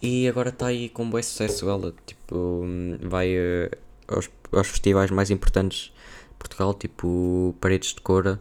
E 0.00 0.28
agora 0.28 0.50
está 0.50 0.66
aí 0.66 0.88
com 0.88 1.08
bom 1.08 1.22
sucesso. 1.22 1.68
Ela, 1.68 1.92
tipo, 2.06 2.64
vai. 3.02 3.36
Uh, 3.36 3.70
aos, 4.06 4.30
aos 4.52 4.68
festivais 4.68 5.10
mais 5.10 5.30
importantes 5.30 5.92
de 6.30 6.34
Portugal, 6.38 6.74
tipo 6.74 7.54
Paredes 7.60 7.94
de 7.94 8.00
Cora. 8.00 8.40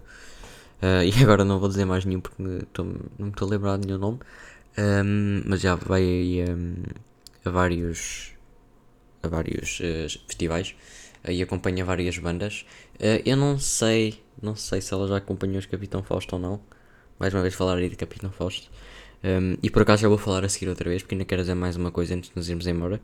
Uh, 0.81 1.03
e 1.07 1.23
agora 1.23 1.43
não 1.45 1.59
vou 1.59 1.69
dizer 1.69 1.85
mais 1.85 2.05
nenhum 2.05 2.19
porque 2.19 2.43
tô, 2.73 2.83
não 2.83 2.97
me 3.19 3.29
estou 3.29 3.47
a 3.47 3.51
lembrar 3.51 3.77
nenhum 3.77 3.97
nome. 3.97 4.19
Um, 4.77 5.43
mas 5.45 5.61
já 5.61 5.75
vai 5.75 6.01
aí 6.01 6.43
um, 6.49 6.75
a 7.45 7.49
vários, 7.49 8.31
a 9.21 9.27
vários 9.27 9.77
festivais 10.27 10.75
e 11.27 11.41
acompanha 11.41 11.85
várias 11.85 12.17
bandas. 12.17 12.65
Eu 13.23 13.37
não 13.37 13.59
sei, 13.59 14.22
não 14.43 14.55
sei 14.55 14.81
se 14.81 14.93
ela 14.93 15.07
já 15.07 15.17
acompanhou 15.17 15.57
os 15.57 15.65
Capitão 15.65 16.03
Fausto 16.03 16.35
ou 16.35 16.41
não. 16.41 16.61
Mais 17.17 17.33
uma 17.33 17.41
vez 17.41 17.53
falar 17.53 17.77
aí 17.77 17.89
de 17.89 17.95
Capitão 17.95 18.31
Fausto. 18.31 18.69
Um, 19.23 19.55
e 19.63 19.69
por 19.69 19.83
acaso 19.83 20.01
já 20.01 20.09
vou 20.09 20.17
falar 20.17 20.43
a 20.43 20.49
seguir 20.49 20.67
outra 20.67 20.89
vez, 20.89 21.01
porque 21.01 21.15
ainda 21.15 21.25
quero 21.25 21.41
dizer 21.41 21.55
mais 21.55 21.77
uma 21.77 21.91
coisa 21.91 22.13
antes 22.13 22.29
de 22.29 22.35
nos 22.35 22.49
irmos 22.49 22.67
embora. 22.67 23.01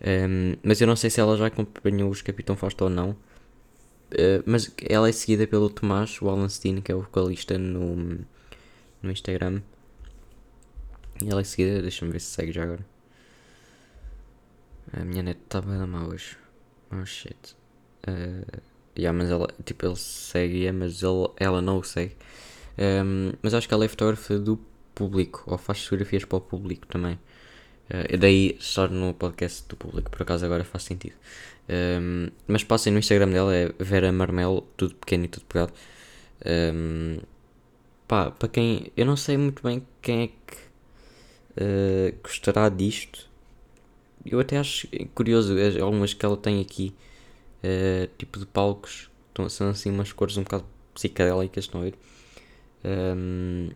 Um, 0.00 0.54
mas 0.62 0.80
eu 0.80 0.86
não 0.86 0.94
sei 0.94 1.10
se 1.10 1.20
ela 1.20 1.36
já 1.36 1.46
acompanhou 1.46 2.08
os 2.10 2.22
Capitão 2.22 2.56
Fausto 2.56 2.84
ou 2.84 2.90
não. 2.90 3.10
Uh, 3.10 4.42
mas 4.46 4.72
ela 4.88 5.08
é 5.08 5.12
seguida 5.12 5.46
pelo 5.46 5.68
Tomás 5.68 6.22
Wallenstein, 6.22 6.80
que 6.80 6.92
é 6.92 6.94
o 6.94 7.02
vocalista 7.02 7.58
no, 7.58 7.96
no 9.02 9.10
Instagram. 9.10 9.60
E 11.22 11.28
ela 11.28 11.40
é 11.40 11.44
seguida, 11.44 11.82
deixa-me 11.82 12.12
ver 12.12 12.20
se 12.20 12.30
segue 12.30 12.52
já 12.52 12.62
agora. 12.62 12.86
A 14.92 15.04
minha 15.04 15.22
net 15.22 15.40
está 15.44 15.60
bem 15.60 15.76
má 15.86 16.06
hoje. 16.06 16.36
Oh 16.92 17.04
shit. 17.04 17.56
Uh, 18.06 18.77
yeah, 18.98 19.16
mas 19.16 19.30
ela, 19.30 19.48
tipo, 19.64 19.86
ele 19.86 19.96
segue, 19.96 20.70
mas 20.72 21.02
ele, 21.02 21.28
ela 21.36 21.62
não 21.62 21.78
o 21.78 21.84
segue. 21.84 22.16
Um, 22.78 23.32
mas 23.42 23.54
acho 23.54 23.66
que 23.68 23.74
ela 23.74 23.84
é 23.84 23.88
fotógrafa 23.88 24.38
do 24.38 24.58
público, 24.94 25.44
ou 25.46 25.58
faz 25.58 25.84
fotografias 25.84 26.24
para 26.24 26.38
o 26.38 26.40
público 26.40 26.86
também. 26.86 27.18
Uh, 27.90 28.18
daí 28.18 28.56
estar 28.58 28.90
no 28.90 29.14
podcast 29.14 29.66
do 29.68 29.76
público, 29.76 30.10
por 30.10 30.22
acaso 30.22 30.44
agora 30.44 30.64
faz 30.64 30.84
sentido. 30.84 31.14
Um, 31.68 32.28
mas 32.46 32.64
passem 32.64 32.92
no 32.92 32.98
Instagram 32.98 33.28
dela, 33.28 33.54
é 33.54 33.72
Vera 33.78 34.10
Marmelo, 34.10 34.62
tudo 34.76 34.94
pequeno 34.94 35.24
e 35.26 35.28
tudo 35.28 35.44
pegado. 35.46 35.72
Um, 36.74 37.18
pá, 38.06 38.30
para 38.30 38.48
quem. 38.48 38.92
Eu 38.96 39.06
não 39.06 39.16
sei 39.16 39.36
muito 39.36 39.62
bem 39.62 39.86
quem 40.00 40.22
é 40.22 40.26
que 40.28 40.56
uh, 41.62 42.18
gostará 42.22 42.68
disto. 42.68 43.28
Eu 44.24 44.40
até 44.40 44.58
acho 44.58 44.88
curioso 45.14 45.54
algumas 45.82 46.12
que 46.14 46.24
ela 46.24 46.36
tem 46.36 46.60
aqui, 46.60 46.94
uh, 47.64 48.08
tipo 48.18 48.38
de 48.38 48.46
palcos, 48.46 49.10
são 49.48 49.68
assim 49.68 49.90
umas 49.90 50.12
cores 50.12 50.36
um 50.36 50.42
bocado 50.42 50.64
psicadélicas, 50.94 51.64
estão 51.64 51.80
a 51.80 51.84
ver? 51.84 51.94
Um, 52.84 53.68
ehm, 53.68 53.70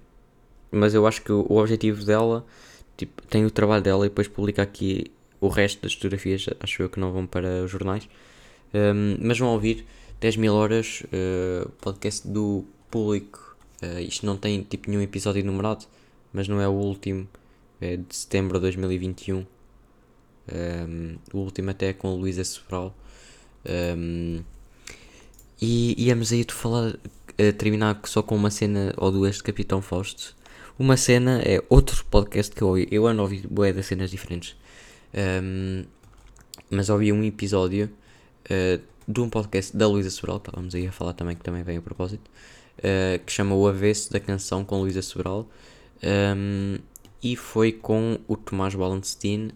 mas 0.72 0.94
eu 0.94 1.06
acho 1.06 1.22
que 1.22 1.30
o, 1.30 1.56
objetivo 1.56 2.04
dela 2.04 2.44
tipo, 2.96 3.22
tem 3.26 3.44
o 3.44 3.50
trabalho 3.50 3.82
dela 3.82 4.06
e 4.06 4.08
depois 4.08 4.26
publica 4.26 4.62
aqui 4.62 5.10
o 5.40 5.48
resto 5.48 5.82
das 5.82 5.94
fotografias, 5.94 6.46
acho 6.60 6.82
eu 6.82 6.88
que 6.88 6.98
não 6.98 7.12
vão 7.12 7.26
para 7.26 7.62
os 7.64 7.70
jornais. 7.70 8.08
Um, 8.74 9.18
mas 9.20 9.38
vão 9.38 9.48
ouvir 9.48 9.84
10 10.20 10.36
mil 10.36 10.54
horas, 10.54 11.02
uh, 11.06 11.68
podcast 11.80 12.26
do 12.26 12.64
público. 12.90 13.56
Uh, 13.82 14.00
isto 14.00 14.24
não 14.24 14.36
tem 14.36 14.62
tipo 14.62 14.88
nenhum 14.88 15.02
episódio 15.02 15.44
numerado, 15.44 15.84
mas 16.32 16.48
não 16.48 16.60
é 16.60 16.68
o 16.68 16.72
último, 16.72 17.28
é 17.80 17.96
de 17.96 18.14
setembro 18.14 18.58
de 18.58 18.62
2021. 18.62 19.44
Um, 20.52 21.16
o 21.32 21.38
último 21.38 21.70
até 21.70 21.88
é 21.88 21.92
com 21.92 22.08
a 22.08 22.14
Luísa 22.14 22.44
Sobral. 22.44 22.94
Um, 23.66 24.42
e 25.60 25.94
íamos 26.06 26.32
aí 26.32 26.44
de 26.44 26.52
falar, 26.52 26.94
uh, 26.94 27.52
terminar 27.56 28.00
só 28.04 28.22
com 28.22 28.34
uma 28.34 28.50
cena 28.50 28.92
ou 28.96 29.10
duas 29.12 29.36
de 29.36 29.42
Capitão 29.42 29.80
Fausto. 29.80 30.34
Uma 30.78 30.96
cena 30.96 31.40
é 31.44 31.62
outro 31.68 32.04
podcast 32.06 32.54
que 32.54 32.62
eu 32.62 32.68
ouvi. 32.68 32.88
Eu 32.90 33.06
ando 33.06 33.20
a 33.20 33.24
ouvir 33.24 33.46
bué 33.46 33.72
de 33.72 33.82
cenas 33.82 34.10
diferentes. 34.10 34.56
Um, 35.14 35.84
mas 36.70 36.88
ouvi 36.88 37.12
um 37.12 37.22
episódio 37.22 37.90
uh, 38.46 38.82
de 39.06 39.20
um 39.20 39.28
podcast 39.28 39.76
da 39.76 39.86
Luísa 39.86 40.10
Sobral, 40.10 40.38
estávamos 40.38 40.74
aí 40.74 40.86
a 40.86 40.92
falar 40.92 41.12
também, 41.12 41.36
que 41.36 41.42
também 41.42 41.62
vem 41.62 41.76
a 41.76 41.82
propósito, 41.82 42.30
uh, 42.78 43.22
que 43.24 43.30
chama 43.30 43.54
O 43.54 43.68
Avesso 43.68 44.10
da 44.12 44.18
Canção 44.18 44.64
com 44.64 44.80
Luísa 44.80 45.02
Sobral. 45.02 45.48
Um, 46.02 46.78
e 47.22 47.36
foi 47.36 47.70
com 47.70 48.18
o 48.26 48.36
Tomás 48.36 48.74
Wallenstein, 48.74 49.50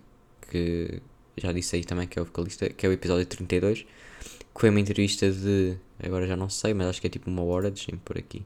que 0.51 1.03
já 1.37 1.53
disse 1.53 1.77
aí 1.77 1.85
também 1.85 2.07
que 2.07 2.19
é 2.19 2.23
o 2.23 2.25
vocalista, 2.25 2.69
que 2.69 2.87
é 2.87 2.89
o 2.89 2.93
episódio 2.93 3.27
32, 3.27 3.83
que 3.83 4.61
foi 4.61 4.71
uma 4.71 4.81
entrevista 4.81 5.31
de, 5.31 5.77
agora 6.03 6.27
já 6.27 6.37
não 6.37 6.49
sei, 6.49 6.75
mas 6.75 6.89
acho 6.89 7.01
que 7.01 7.07
é 7.07 7.11
tipo 7.11 7.31
uma 7.31 7.43
hora, 7.43 7.71
deixem 7.71 7.97
por 7.97 8.17
aqui. 8.19 8.45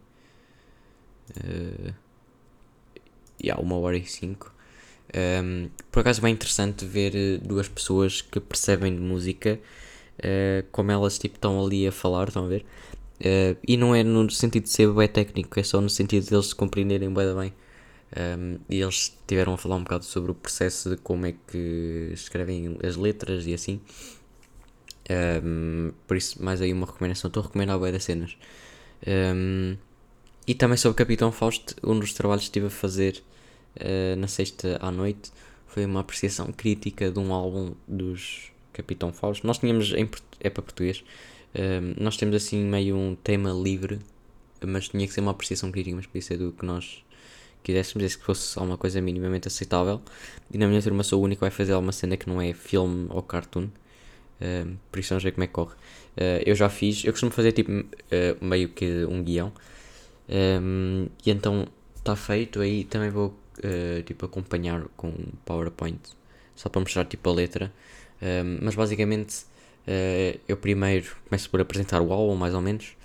Uh, 1.36 1.94
yeah, 3.42 3.60
uma 3.62 3.76
hora 3.76 3.96
e 3.96 4.04
cinco. 4.04 4.52
Um, 5.14 5.68
por 5.90 6.00
acaso 6.00 6.22
bem 6.22 6.32
interessante 6.32 6.84
ver 6.84 7.16
eh, 7.16 7.38
duas 7.38 7.68
pessoas 7.68 8.20
que 8.22 8.38
percebem 8.38 8.94
de 8.94 9.00
música, 9.00 9.58
uh, 10.18 10.66
como 10.70 10.92
elas 10.92 11.18
tipo, 11.18 11.36
estão 11.36 11.64
ali 11.64 11.86
a 11.86 11.92
falar, 11.92 12.28
estão 12.28 12.44
a 12.44 12.48
ver? 12.48 12.64
Uh, 13.20 13.56
e 13.66 13.76
não 13.76 13.94
é 13.94 14.02
no 14.02 14.30
sentido 14.30 14.64
de 14.64 14.70
ser 14.70 14.92
bem 14.92 15.08
técnico, 15.08 15.58
é 15.58 15.62
só 15.62 15.80
no 15.80 15.90
sentido 15.90 16.26
de 16.26 16.34
eles 16.34 16.46
se 16.46 16.54
compreenderem 16.54 17.12
bem 17.12 17.34
bem. 17.34 17.52
Um, 18.16 18.58
e 18.68 18.80
eles 18.80 19.16
tiveram 19.26 19.54
a 19.54 19.58
falar 19.58 19.76
um 19.76 19.84
bocado 19.84 20.04
sobre 20.04 20.32
o 20.32 20.34
processo 20.34 20.90
de 20.90 20.96
como 20.96 21.26
é 21.26 21.34
que 21.46 22.10
escrevem 22.12 22.76
as 22.82 22.96
letras 22.96 23.46
e 23.46 23.54
assim. 23.54 23.80
Um, 25.44 25.92
por 26.06 26.16
isso, 26.16 26.42
mais 26.42 26.60
aí 26.60 26.72
uma 26.72 26.86
recomendação. 26.86 27.28
Estou 27.28 27.42
a 27.42 27.46
recomendar 27.46 27.80
a 27.82 27.90
das 27.90 28.04
cenas. 28.04 28.36
Um, 29.06 29.76
e 30.46 30.54
também 30.54 30.76
sobre 30.76 30.96
Capitão 30.96 31.30
Fausto, 31.30 31.74
um 31.84 31.98
dos 31.98 32.12
trabalhos 32.12 32.42
que 32.42 32.48
estive 32.48 32.66
a 32.66 32.70
fazer 32.70 33.22
uh, 33.76 34.16
na 34.16 34.26
sexta 34.26 34.78
à 34.80 34.90
noite 34.90 35.30
foi 35.66 35.84
uma 35.84 36.00
apreciação 36.00 36.52
crítica 36.52 37.10
de 37.10 37.18
um 37.20 37.32
álbum 37.32 37.74
dos 37.86 38.50
Capitão 38.72 39.12
Fausto. 39.12 39.46
Nós 39.46 39.58
tínhamos, 39.58 39.92
em, 39.92 40.08
é 40.40 40.50
para 40.50 40.62
português, 40.62 41.04
nós 41.96 42.16
temos 42.16 42.34
assim 42.34 42.64
meio 42.64 42.96
um 42.96 43.14
tema 43.14 43.52
livre, 43.52 44.00
mas 44.66 44.88
tinha 44.88 45.06
que 45.06 45.12
ser 45.12 45.20
uma 45.20 45.30
apreciação 45.30 45.70
crítica, 45.70 45.94
mas 45.94 46.06
podia 46.06 46.22
ser 46.22 46.38
do 46.38 46.50
que 46.50 46.66
nós 46.66 47.04
quiséssemos, 47.62 48.00
desde 48.02 48.18
que 48.18 48.24
fosse 48.24 48.58
alguma 48.58 48.76
coisa 48.76 49.00
minimamente 49.00 49.48
aceitável. 49.48 50.00
E 50.52 50.58
na 50.58 50.66
minha 50.66 50.82
turma 50.82 51.02
sou 51.02 51.20
o 51.20 51.24
único 51.24 51.40
que 51.40 51.44
vai 51.44 51.50
fazer 51.50 51.72
alguma 51.72 51.92
cena 51.92 52.16
que 52.16 52.28
não 52.28 52.40
é 52.40 52.52
filme 52.52 53.06
ou 53.10 53.22
cartoon. 53.22 53.68
Um, 54.40 54.76
por 54.90 54.98
isso 54.98 55.12
não 55.12 55.20
sei 55.20 55.32
como 55.32 55.44
é 55.44 55.46
que 55.46 55.52
corre. 55.52 55.74
Uh, 56.16 56.42
eu 56.46 56.54
já 56.54 56.68
fiz, 56.68 57.04
eu 57.04 57.12
costumo 57.12 57.30
fazer 57.30 57.52
tipo 57.52 57.70
uh, 57.70 57.84
meio 58.44 58.68
que 58.70 59.04
um 59.04 59.22
guião. 59.22 59.52
Um, 60.28 61.08
e 61.24 61.30
então 61.30 61.66
está 61.96 62.16
feito, 62.16 62.60
aí 62.60 62.84
também 62.84 63.10
vou 63.10 63.28
uh, 63.58 64.02
tipo 64.04 64.24
acompanhar 64.26 64.84
com 64.96 65.12
PowerPoint. 65.44 66.00
Só 66.56 66.68
para 66.68 66.80
mostrar 66.80 67.04
tipo 67.04 67.28
a 67.28 67.32
letra. 67.32 67.72
Um, 68.22 68.58
mas 68.62 68.74
basicamente 68.74 69.50
eu 70.46 70.56
primeiro 70.56 71.16
começo 71.28 71.50
por 71.50 71.60
apresentar 71.60 72.00
o 72.00 72.12
álbum 72.12 72.36
mais 72.36 72.54
ou 72.54 72.60
menos. 72.60 72.96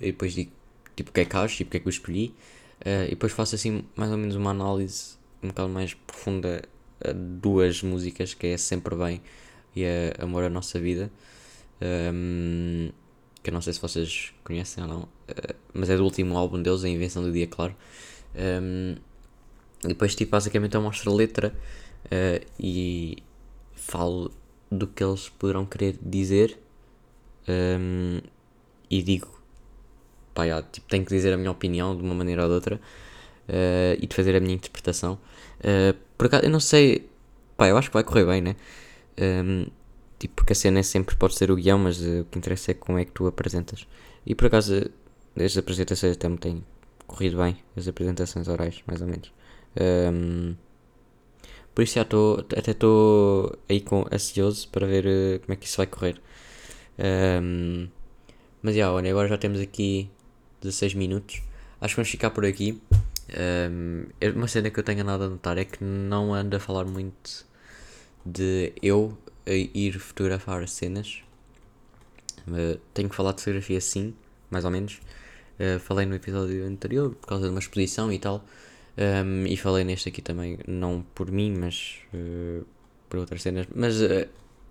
e 0.00 0.06
depois 0.06 0.32
digo 0.32 0.50
tipo 0.96 1.10
o 1.10 1.12
que 1.12 1.20
é 1.20 1.24
que 1.24 1.36
acho 1.36 1.62
e 1.62 1.64
porque 1.64 1.78
é 1.78 1.80
que 1.80 1.86
eu 1.86 1.90
escolhi. 1.90 2.34
e 3.06 3.10
depois 3.10 3.32
faço 3.32 3.54
assim 3.54 3.84
mais 3.96 4.10
ou 4.10 4.18
menos 4.18 4.36
uma 4.36 4.50
análise 4.50 5.16
um 5.42 5.48
bocado 5.48 5.68
mais 5.68 5.94
profunda 5.94 6.62
duas 7.14 7.82
músicas 7.82 8.34
que 8.34 8.48
é 8.48 8.56
Sempre 8.56 8.94
Bem 8.96 9.20
e 9.74 9.84
a 9.84 10.22
Amor 10.22 10.44
à 10.44 10.48
Nossa 10.48 10.78
Vida. 10.78 11.10
Um, 11.82 12.90
que 13.42 13.50
eu 13.50 13.54
não 13.54 13.60
sei 13.60 13.72
se 13.72 13.80
vocês 13.80 14.32
conhecem 14.42 14.82
ou 14.82 14.88
não, 14.88 15.00
uh, 15.02 15.54
mas 15.72 15.90
é 15.90 15.96
do 15.96 16.04
último 16.04 16.36
álbum 16.36 16.62
deles, 16.62 16.84
A 16.84 16.88
Invenção 16.88 17.22
do 17.22 17.32
Dia 17.32 17.46
Claro. 17.46 17.76
Um, 18.34 18.96
depois, 19.82 20.14
tipo, 20.14 20.30
basicamente 20.30 20.74
eu 20.74 20.82
mostro 20.82 21.10
a 21.10 21.14
letra 21.14 21.54
uh, 22.06 22.46
e 22.58 23.18
falo 23.74 24.30
do 24.70 24.86
que 24.86 25.04
eles 25.04 25.28
poderão 25.28 25.66
querer 25.66 25.98
dizer 26.00 26.58
um, 27.46 28.20
e 28.90 29.02
digo, 29.02 29.33
pá, 30.34 30.46
já, 30.46 30.62
tipo, 30.62 30.86
tenho 30.88 31.04
que 31.04 31.14
dizer 31.14 31.32
a 31.32 31.36
minha 31.36 31.50
opinião 31.50 31.96
de 31.96 32.02
uma 32.02 32.14
maneira 32.14 32.42
ou 32.42 32.48
de 32.48 32.54
outra 32.54 32.76
uh, 33.48 33.98
e 33.98 34.06
de 34.06 34.14
fazer 34.14 34.36
a 34.36 34.40
minha 34.40 34.54
interpretação. 34.54 35.18
Uh, 35.60 35.96
por 36.18 36.26
acaso, 36.26 36.44
eu 36.44 36.50
não 36.50 36.60
sei, 36.60 37.08
pá, 37.56 37.68
eu 37.68 37.76
acho 37.76 37.88
que 37.88 37.94
vai 37.94 38.04
correr 38.04 38.26
bem, 38.26 38.42
né? 38.42 38.56
Um, 39.18 39.66
tipo, 40.18 40.34
porque 40.34 40.52
a 40.52 40.56
cena 40.56 40.80
é 40.80 40.82
sempre 40.82 41.16
pode 41.16 41.34
ser 41.34 41.50
o 41.50 41.56
guião, 41.56 41.78
mas 41.78 42.00
uh, 42.00 42.22
o 42.22 42.24
que 42.24 42.38
interessa 42.38 42.72
é 42.72 42.74
como 42.74 42.98
é 42.98 43.04
que 43.04 43.12
tu 43.12 43.26
apresentas. 43.26 43.86
E 44.26 44.34
por 44.34 44.46
acaso, 44.46 44.90
as 45.36 45.56
apresentações 45.56 46.14
até 46.14 46.28
me 46.28 46.38
têm 46.38 46.64
corrido 47.06 47.38
bem, 47.38 47.56
as 47.76 47.86
apresentações 47.88 48.48
orais, 48.48 48.82
mais 48.86 49.00
ou 49.00 49.06
menos. 49.06 49.32
Um, 49.80 50.54
por 51.74 51.82
isso 51.82 51.94
já 51.96 52.02
estou, 52.02 52.38
até 52.38 52.70
estou 52.70 53.58
aí 53.68 53.80
com, 53.80 54.06
ansioso 54.12 54.68
para 54.68 54.86
ver 54.86 55.06
uh, 55.06 55.40
como 55.40 55.52
é 55.52 55.56
que 55.56 55.66
isso 55.66 55.76
vai 55.76 55.86
correr. 55.86 56.20
Um, 56.98 57.88
mas 58.62 58.76
já, 58.76 58.92
olha, 58.92 59.10
agora 59.10 59.28
já 59.28 59.36
temos 59.36 59.60
aqui 59.60 60.08
16 60.64 60.94
minutos. 60.94 61.42
Acho 61.80 61.94
que 61.94 61.96
vamos 61.96 62.10
ficar 62.10 62.30
por 62.30 62.44
aqui. 62.44 62.80
Um, 63.70 64.06
uma 64.36 64.48
cena 64.48 64.70
que 64.70 64.78
eu 64.78 64.84
tenho 64.84 65.04
nada 65.04 65.26
a 65.26 65.28
notar 65.28 65.58
é 65.58 65.64
que 65.64 65.82
não 65.82 66.32
ando 66.32 66.56
a 66.56 66.60
falar 66.60 66.84
muito 66.84 67.46
de 68.24 68.72
eu 68.82 69.16
ir 69.46 69.98
fotografar 69.98 70.66
cenas. 70.68 71.22
Uh, 72.48 72.78
tenho 72.92 73.08
que 73.08 73.14
falar 73.14 73.32
de 73.32 73.40
fotografia 73.40 73.80
sim, 73.80 74.14
mais 74.50 74.64
ou 74.64 74.70
menos. 74.70 75.00
Uh, 75.58 75.78
falei 75.78 76.06
no 76.06 76.14
episódio 76.14 76.66
anterior 76.66 77.14
por 77.14 77.28
causa 77.28 77.44
de 77.44 77.50
uma 77.50 77.60
exposição 77.60 78.12
e 78.12 78.18
tal. 78.18 78.44
Um, 78.96 79.46
e 79.46 79.56
falei 79.56 79.84
neste 79.84 80.08
aqui 80.08 80.22
também, 80.22 80.58
não 80.68 81.04
por 81.14 81.30
mim, 81.30 81.54
mas 81.58 81.96
uh, 82.14 82.64
por 83.08 83.18
outras 83.18 83.42
cenas. 83.42 83.66
Mas 83.74 83.96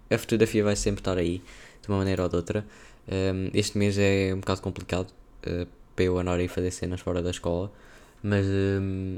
a 0.10 0.18
fotografia 0.18 0.64
vai 0.64 0.76
sempre 0.76 1.02
estar 1.02 1.18
aí, 1.18 1.42
de 1.82 1.88
uma 1.90 1.98
maneira 1.98 2.24
ou 2.24 2.30
de 2.30 2.36
outra. 2.36 2.66
Um, 3.08 3.50
este 3.54 3.78
mês 3.78 3.98
é 3.98 4.34
um 4.34 4.40
bocado 4.40 4.62
complicado 4.62 5.14
para 5.96 6.06
eu 6.06 6.18
andar 6.18 6.40
aí 6.40 6.48
fazer 6.48 6.72
cenas 6.72 7.02
fora 7.02 7.22
da 7.22 7.30
escola. 7.30 7.72
Mas 8.22 8.46
um, 8.46 9.18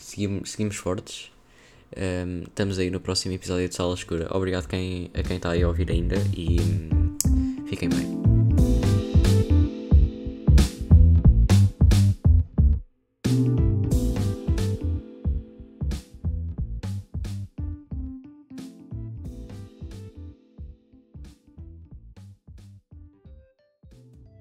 seguimos, 0.00 0.50
seguimos 0.50 0.76
fortes. 0.76 1.30
Um, 1.96 2.42
estamos 2.42 2.78
aí 2.78 2.90
no 2.90 3.00
próximo 3.00 3.34
episódio 3.34 3.68
de 3.68 3.74
Sala 3.74 3.94
Escura. 3.94 4.28
Obrigado 4.30 4.66
quem, 4.66 5.10
a 5.14 5.22
quem 5.22 5.36
está 5.36 5.50
aí 5.50 5.62
a 5.62 5.68
ouvir 5.68 5.90
ainda 5.90 6.16
e 6.36 6.58
um, 6.60 7.66
fiquem 7.66 7.88
bem. 7.88 8.25